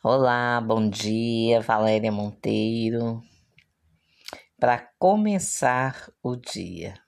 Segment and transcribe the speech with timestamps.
[0.00, 3.20] Olá, bom dia, Valéria Monteiro.
[4.56, 7.02] Para começar o dia.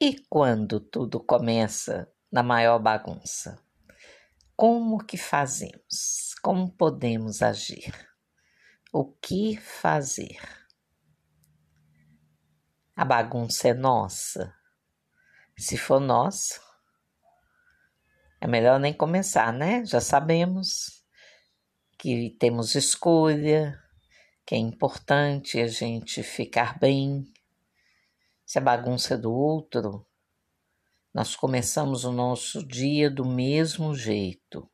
[0.00, 3.56] E quando tudo começa na maior bagunça?
[4.56, 6.34] Como que fazemos?
[6.42, 7.94] Como podemos agir?
[8.92, 10.40] O que fazer?
[12.96, 14.52] A bagunça é nossa.
[15.56, 16.60] Se for nossa,
[18.40, 19.84] é melhor nem começar, né?
[19.84, 21.04] Já sabemos
[21.98, 23.78] que temos escolha,
[24.46, 27.30] que é importante a gente ficar bem.
[28.46, 30.06] Se a bagunça é do outro,
[31.12, 34.66] nós começamos o nosso dia do mesmo jeito,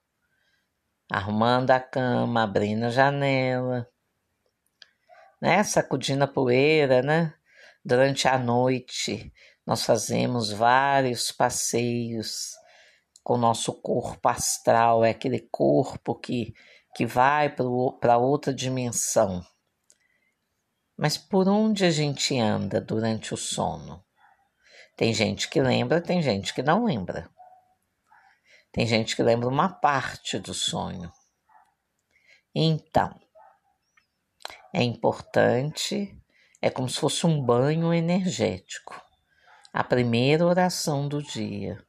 [1.11, 3.89] arrumando a cama, abrindo a janela,
[5.43, 5.65] né?
[5.65, 7.35] Sacudindo a poeira, né?
[7.85, 9.33] Durante a noite,
[9.67, 12.55] nós fazemos vários passeios
[13.27, 16.55] com o nosso corpo astral, é aquele corpo que,
[16.95, 19.45] que vai para outra dimensão.
[20.97, 24.01] Mas por onde a gente anda durante o sono?
[24.95, 27.29] Tem gente que lembra, tem gente que não lembra.
[28.71, 31.11] Tem gente que lembra uma parte do sonho.
[32.55, 33.13] Então,
[34.73, 36.17] é importante,
[36.63, 39.03] é como se fosse um banho energético.
[39.73, 41.85] A primeira oração do dia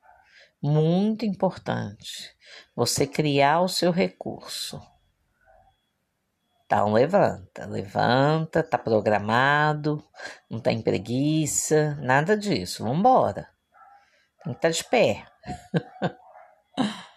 [0.61, 2.36] muito importante
[2.75, 4.81] você criar o seu recurso.
[6.66, 10.03] Então levanta, levanta, tá programado,
[10.49, 12.83] não tem preguiça, nada disso.
[12.83, 13.49] Vambora.
[14.44, 15.25] Tem que estar tá de pé.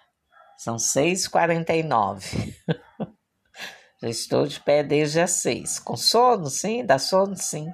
[0.57, 2.55] São 6h49.
[4.01, 5.79] Já estou de pé desde as 6.
[5.81, 7.67] Com sono, sim, dá sono, sim.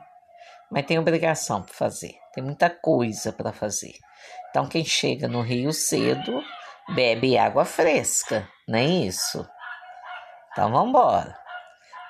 [0.71, 2.15] Mas tem obrigação para fazer.
[2.33, 3.95] Tem muita coisa para fazer.
[4.51, 6.43] Então, quem chega no Rio cedo
[6.95, 9.47] bebe água fresca, nem isso?
[10.51, 11.39] Então, vamos embora.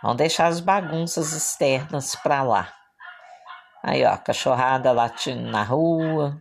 [0.00, 2.72] Vamos deixar as bagunças externas para lá.
[3.82, 6.40] Aí, ó, cachorrada latindo na rua.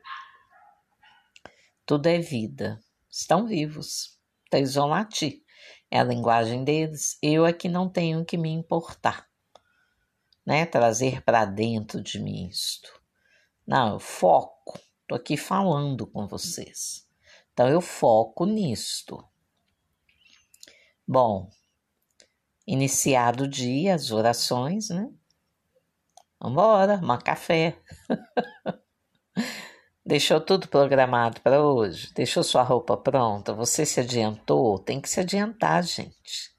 [1.86, 2.80] Tudo é vida.
[3.10, 4.20] Estão vivos.
[4.46, 5.42] Então, eles vão latir.
[5.90, 7.18] É a linguagem deles.
[7.22, 9.28] Eu é que não tenho que me importar.
[10.46, 10.66] Né?
[10.68, 13.02] Trazer para dentro de mim isto.
[13.66, 17.08] Não, eu foco Estou aqui falando com vocês.
[17.54, 19.24] Então eu foco nisto.
[21.08, 21.48] Bom,
[22.66, 25.08] iniciado o dia, as orações, né?
[26.42, 27.80] Vambora, uma café.
[30.04, 32.12] Deixou tudo programado para hoje?
[32.16, 33.54] Deixou sua roupa pronta?
[33.54, 34.80] Você se adiantou?
[34.80, 36.52] Tem que se adiantar, gente.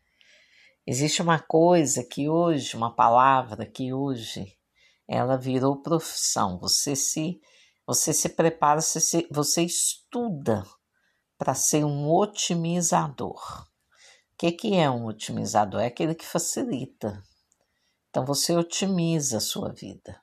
[0.87, 4.57] Existe uma coisa que hoje, uma palavra que hoje,
[5.09, 6.61] ela virou profissão.
[6.61, 7.41] Você se
[7.87, 10.65] você se prepara, você, se, você estuda
[11.39, 13.67] para ser um otimizador.
[14.33, 15.81] O que, que é um otimizador?
[15.81, 17.23] É aquele que facilita.
[18.11, 20.21] Então você otimiza a sua vida.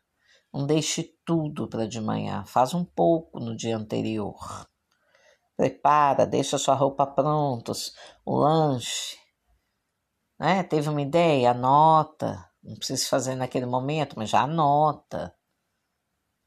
[0.53, 4.68] Não deixe tudo para de manhã, faz um pouco no dia anterior.
[5.56, 7.72] Prepara, deixa sua roupa pronta,
[8.25, 9.18] o lanche.
[10.40, 10.63] Né?
[10.63, 11.52] Teve uma ideia?
[11.52, 12.50] Anota.
[12.62, 15.34] Não precisa fazer naquele momento, mas já anota.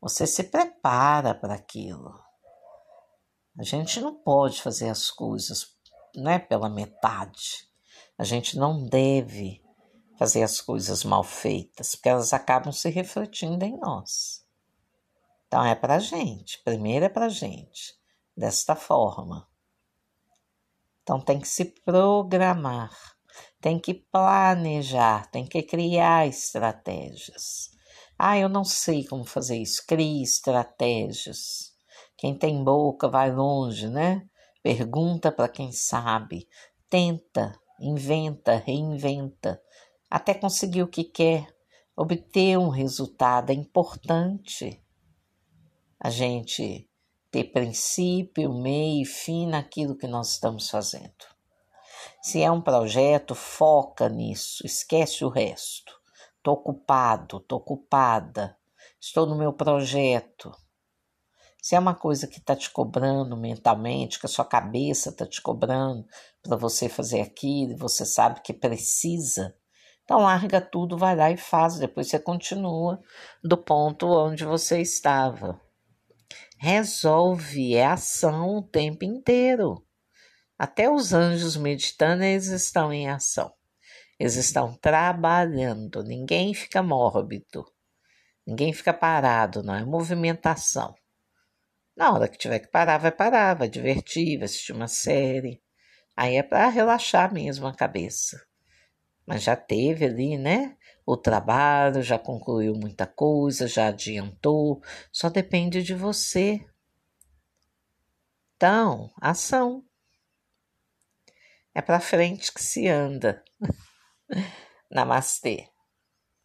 [0.01, 2.19] Você se prepara para aquilo.
[3.59, 5.75] A gente não pode fazer as coisas
[6.15, 7.69] né, pela metade.
[8.19, 9.62] A gente não deve
[10.19, 14.45] fazer as coisas mal feitas, porque elas acabam se refletindo em nós.
[15.47, 17.95] Então é para gente, primeiro é para gente,
[18.37, 19.49] desta forma.
[21.03, 22.91] Então tem que se programar,
[23.61, 27.75] tem que planejar, tem que criar estratégias.
[28.19, 29.84] Ah, eu não sei como fazer isso.
[29.87, 31.75] Crie estratégias.
[32.16, 34.27] Quem tem boca vai longe, né?
[34.62, 36.49] Pergunta para quem sabe.
[36.88, 39.60] Tenta, inventa, reinventa,
[40.10, 41.47] até conseguir o que quer,
[41.94, 43.50] obter um resultado.
[43.50, 44.82] É importante
[46.00, 46.88] a gente
[47.31, 51.12] ter princípio, meio e fim naquilo que nós estamos fazendo.
[52.23, 55.94] Se é um projeto, foca nisso, esquece o resto.
[56.46, 58.56] Estou ocupado, estou ocupada,
[59.00, 60.52] estou no meu projeto.
[61.60, 65.43] Se é uma coisa que está te cobrando mentalmente, que a sua cabeça está te
[65.43, 66.06] cobrando
[66.40, 69.56] para você fazer aquilo, e você sabe que precisa,
[70.04, 71.81] então larga tudo, vai lá e faz.
[71.81, 73.02] Depois você continua
[73.43, 75.60] do ponto onde você estava.
[76.58, 79.84] Resolve, é ação o tempo inteiro.
[80.56, 83.52] Até os anjos meditando, eles estão em ação.
[84.19, 87.67] Eles estão trabalhando, ninguém fica mórbido,
[88.47, 90.95] ninguém fica parado, não é movimentação.
[91.97, 95.63] Na hora que tiver que parar, vai parar, vai divertir, vai assistir uma série,
[96.17, 98.43] Aí é para relaxar mesmo a cabeça.
[99.27, 100.77] Mas já teve ali, né?
[101.05, 104.83] O trabalho, já concluiu muita coisa, já adiantou,
[105.13, 106.65] só depende de você.
[108.57, 109.85] Então, ação.
[111.75, 113.45] É para frente que se anda.
[114.90, 115.56] Namastê.